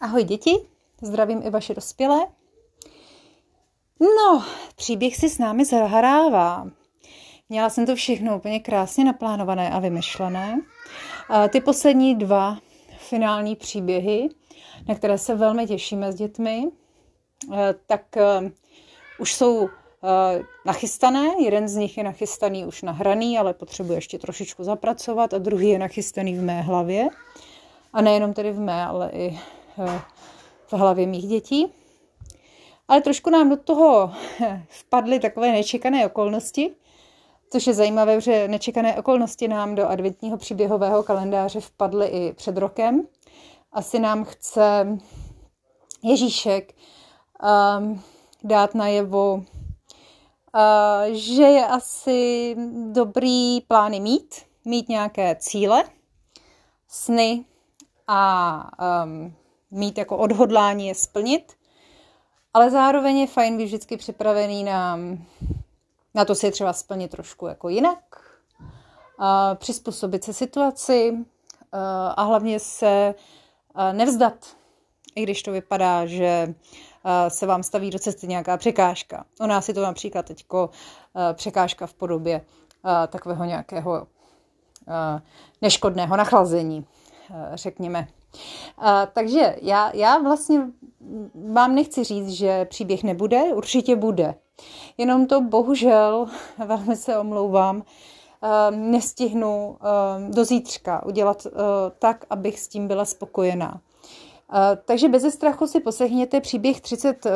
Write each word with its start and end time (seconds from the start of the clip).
Ahoj 0.00 0.24
děti, 0.24 0.54
zdravím 1.02 1.42
i 1.44 1.50
vaše 1.50 1.74
dospělé. 1.74 2.26
No, 4.00 4.44
příběh 4.76 5.16
si 5.16 5.28
s 5.28 5.38
námi 5.38 5.64
zahrává. 5.64 6.66
Měla 7.48 7.70
jsem 7.70 7.86
to 7.86 7.94
všechno 7.94 8.36
úplně 8.36 8.60
krásně 8.60 9.04
naplánované 9.04 9.70
a 9.70 9.78
vymyšlené. 9.78 10.60
Ty 11.48 11.60
poslední 11.60 12.14
dva 12.14 12.58
finální 12.98 13.56
příběhy, 13.56 14.28
na 14.88 14.94
které 14.94 15.18
se 15.18 15.34
velmi 15.34 15.66
těšíme 15.66 16.12
s 16.12 16.14
dětmi, 16.14 16.68
eh, 17.54 17.74
tak 17.86 18.16
eh, 18.16 18.50
už 19.18 19.34
jsou 19.34 19.68
eh, 19.68 20.42
nachystané. 20.64 21.34
Jeden 21.44 21.68
z 21.68 21.74
nich 21.74 21.98
je 21.98 22.04
nachystaný 22.04 22.64
už 22.64 22.82
nahraný, 22.82 23.38
ale 23.38 23.54
potřebuje 23.54 23.96
ještě 23.96 24.18
trošičku 24.18 24.64
zapracovat 24.64 25.34
a 25.34 25.38
druhý 25.38 25.68
je 25.68 25.78
nachystaný 25.78 26.34
v 26.34 26.42
mé 26.42 26.62
hlavě. 26.62 27.08
A 27.92 28.02
nejenom 28.02 28.32
tedy 28.32 28.52
v 28.52 28.60
mé, 28.60 28.86
ale 28.86 29.10
i 29.12 29.38
v 30.66 30.72
hlavě 30.72 31.06
mých 31.06 31.26
dětí. 31.26 31.72
Ale 32.88 33.00
trošku 33.00 33.30
nám 33.30 33.48
do 33.48 33.56
toho 33.56 34.12
vpadly 34.68 35.20
takové 35.20 35.52
nečekané 35.52 36.06
okolnosti, 36.06 36.74
což 37.52 37.66
je 37.66 37.74
zajímavé, 37.74 38.20
že 38.20 38.48
nečekané 38.48 38.98
okolnosti 38.98 39.48
nám 39.48 39.74
do 39.74 39.88
adventního 39.88 40.36
příběhového 40.36 41.02
kalendáře 41.02 41.60
vpadly 41.60 42.06
i 42.06 42.32
před 42.32 42.56
rokem. 42.56 43.06
Asi 43.72 43.98
nám 43.98 44.24
chce 44.24 44.98
Ježíšek 46.02 46.74
um, 47.78 48.02
dát 48.44 48.74
najevo, 48.74 49.34
uh, 49.34 49.42
že 51.12 51.42
je 51.42 51.66
asi 51.66 52.56
dobrý 52.92 53.60
plány 53.60 54.00
mít, 54.00 54.34
mít 54.64 54.88
nějaké 54.88 55.36
cíle, 55.36 55.84
sny 56.88 57.44
a 58.06 58.70
um, 59.04 59.34
mít 59.70 59.98
jako 59.98 60.16
odhodlání 60.16 60.88
je 60.88 60.94
splnit, 60.94 61.52
ale 62.54 62.70
zároveň 62.70 63.18
je 63.18 63.26
fajn 63.26 63.56
být 63.56 63.64
vždycky 63.64 63.96
připravený 63.96 64.64
na, 64.64 64.98
na 66.14 66.24
to 66.24 66.34
si 66.34 66.46
je 66.46 66.52
třeba 66.52 66.72
splnit 66.72 67.10
trošku 67.10 67.46
jako 67.46 67.68
jinak, 67.68 67.98
a 69.18 69.54
přizpůsobit 69.54 70.24
se 70.24 70.32
situaci 70.32 71.18
a 72.16 72.22
hlavně 72.22 72.60
se 72.60 73.14
nevzdat, 73.92 74.56
i 75.14 75.22
když 75.22 75.42
to 75.42 75.52
vypadá, 75.52 76.06
že 76.06 76.54
se 77.28 77.46
vám 77.46 77.62
staví 77.62 77.90
do 77.90 77.98
cesty 77.98 78.26
nějaká 78.26 78.56
překážka. 78.56 79.24
U 79.40 79.46
nás 79.46 79.68
je 79.68 79.74
to 79.74 79.82
například 79.82 80.26
teď 80.26 80.46
překážka 81.32 81.86
v 81.86 81.94
podobě 81.94 82.40
takového 83.08 83.44
nějakého 83.44 84.06
neškodného 85.62 86.16
nachlazení, 86.16 86.86
řekněme. 87.54 88.08
A, 88.78 89.06
takže 89.06 89.56
já, 89.62 89.90
já 89.96 90.18
vlastně 90.18 90.60
vám 91.52 91.74
nechci 91.74 92.04
říct, 92.04 92.28
že 92.28 92.64
příběh 92.64 93.02
nebude, 93.02 93.42
určitě 93.42 93.96
bude. 93.96 94.34
Jenom 94.98 95.26
to 95.26 95.40
bohužel, 95.40 96.26
velmi 96.66 96.96
se 96.96 97.18
omlouvám, 97.18 97.82
nestihnu 98.70 99.76
do 100.28 100.44
zítřka 100.44 101.06
udělat 101.06 101.46
tak, 101.98 102.24
abych 102.30 102.60
s 102.60 102.68
tím 102.68 102.88
byla 102.88 103.04
spokojená. 103.04 103.80
Takže 104.84 105.08
bez 105.08 105.34
strachu 105.34 105.66
si 105.66 105.80
poslechněte 105.80 106.40
příběh 106.40 106.80
30, 106.80 107.26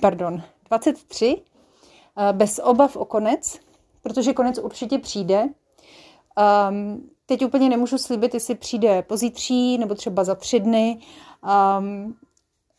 pardon, 0.00 0.42
23, 0.68 1.42
bez 2.32 2.60
obav 2.64 2.96
o 2.96 3.04
konec, 3.04 3.58
protože 4.02 4.32
konec 4.32 4.58
určitě 4.58 4.98
přijde. 4.98 5.48
Teď 7.30 7.44
úplně 7.44 7.68
nemůžu 7.68 7.98
slíbit, 7.98 8.34
jestli 8.34 8.54
přijde 8.54 9.02
pozítří 9.02 9.78
nebo 9.78 9.94
třeba 9.94 10.24
za 10.24 10.34
tři 10.34 10.60
dny, 10.60 10.98
um, 11.78 12.14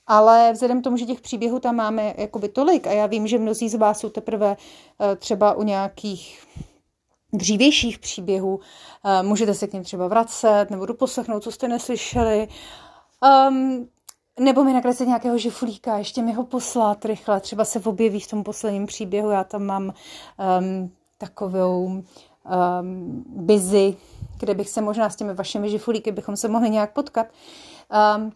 ale 0.07 0.53
vzhledem 0.53 0.81
k 0.81 0.83
tomu, 0.83 0.97
že 0.97 1.05
těch 1.05 1.21
příběhů 1.21 1.59
tam 1.59 1.75
máme 1.75 2.13
jakoby 2.17 2.49
tolik 2.49 2.87
a 2.87 2.91
já 2.91 3.05
vím, 3.05 3.27
že 3.27 3.39
mnozí 3.39 3.69
z 3.69 3.75
vás 3.75 3.99
jsou 3.99 4.09
teprve 4.09 4.47
uh, 4.49 5.15
třeba 5.15 5.53
u 5.53 5.63
nějakých 5.63 6.43
dřívějších 7.33 7.99
příběhů, 7.99 8.55
uh, 8.55 9.27
můžete 9.27 9.53
se 9.53 9.67
k 9.67 9.73
něm 9.73 9.83
třeba 9.83 10.07
vracet 10.07 10.67
nebo 10.69 10.85
doposlechnout, 10.85 11.43
co 11.43 11.51
jste 11.51 11.67
neslyšeli, 11.67 12.47
um, 13.49 13.87
nebo 14.39 14.63
mi 14.63 14.73
nakreslit 14.73 15.07
nějakého 15.07 15.37
žifulíka, 15.37 15.97
ještě 15.97 16.21
mi 16.21 16.33
ho 16.33 16.43
poslat 16.43 17.05
rychle, 17.05 17.39
třeba 17.39 17.65
se 17.65 17.79
objeví 17.79 18.19
v 18.19 18.29
tom 18.29 18.43
posledním 18.43 18.85
příběhu, 18.85 19.29
já 19.29 19.43
tam 19.43 19.63
mám 19.63 19.93
um, 20.59 20.91
takovou 21.17 21.85
um, 21.85 22.03
busy 23.27 23.97
kde 24.41 24.53
bych 24.53 24.69
se 24.69 24.81
možná 24.81 25.09
s 25.09 25.15
těmi 25.15 25.33
vašimi 25.33 25.69
žifulíky 25.69 26.11
bychom 26.11 26.35
se 26.35 26.47
mohli 26.47 26.69
nějak 26.69 26.93
potkat. 26.93 27.27
Um, 28.17 28.31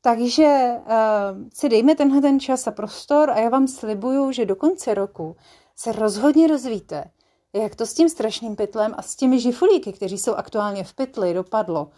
takže 0.00 0.72
uh, 0.76 1.48
si 1.54 1.68
dejme 1.68 1.94
tenhle 1.94 2.20
ten 2.20 2.40
čas 2.40 2.66
a 2.66 2.70
prostor 2.70 3.30
a 3.30 3.38
já 3.38 3.48
vám 3.48 3.68
slibuju, 3.68 4.32
že 4.32 4.46
do 4.46 4.56
konce 4.56 4.94
roku 4.94 5.36
se 5.76 5.92
rozhodně 5.92 6.46
rozvíte, 6.46 7.04
jak 7.52 7.74
to 7.76 7.86
s 7.86 7.94
tím 7.94 8.08
strašným 8.08 8.56
pytlem 8.56 8.94
a 8.96 9.02
s 9.02 9.16
těmi 9.16 9.40
žifulíky, 9.40 9.92
kteří 9.92 10.18
jsou 10.18 10.34
aktuálně 10.34 10.84
v 10.84 10.94
pytli, 10.94 11.34
dopadlo. 11.34 11.90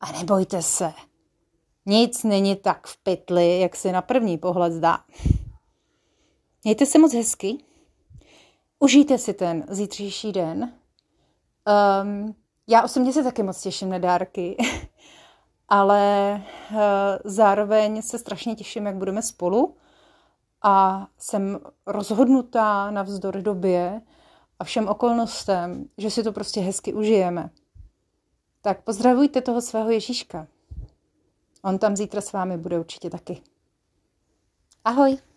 A 0.00 0.12
nebojte 0.12 0.62
se, 0.62 0.92
nic 1.86 2.22
není 2.22 2.56
tak 2.56 2.86
v 2.86 2.96
pytli, 2.96 3.60
jak 3.60 3.76
se 3.76 3.92
na 3.92 4.02
první 4.02 4.38
pohled 4.38 4.72
zdá. 4.72 4.98
Mějte 6.64 6.86
se 6.86 6.98
moc 6.98 7.14
hezky, 7.14 7.58
užijte 8.78 9.18
si 9.18 9.34
ten 9.34 9.66
zítřejší 9.68 10.32
den. 10.32 10.72
Um, 12.02 12.34
já 12.70 12.82
osobně 12.82 13.12
se 13.12 13.24
taky 13.24 13.42
moc 13.42 13.62
těším 13.62 13.90
na 13.90 13.98
dárky, 13.98 14.56
ale 15.68 16.34
uh, 16.70 16.78
zároveň 17.24 18.02
se 18.02 18.18
strašně 18.18 18.54
těším, 18.54 18.86
jak 18.86 18.96
budeme 18.96 19.22
spolu 19.22 19.76
a 20.62 21.06
jsem 21.18 21.58
rozhodnutá 21.86 22.90
navzdory 22.90 23.42
době 23.42 24.00
a 24.58 24.64
všem 24.64 24.88
okolnostem, 24.88 25.88
že 25.98 26.10
si 26.10 26.22
to 26.22 26.32
prostě 26.32 26.60
hezky 26.60 26.94
užijeme. 26.94 27.50
Tak 28.62 28.82
pozdravujte 28.82 29.40
toho 29.40 29.60
svého 29.60 29.90
Ježíška. 29.90 30.46
On 31.62 31.78
tam 31.78 31.96
zítra 31.96 32.20
s 32.20 32.32
vámi 32.32 32.58
bude 32.58 32.78
určitě 32.78 33.10
taky. 33.10 33.42
Ahoj! 34.84 35.29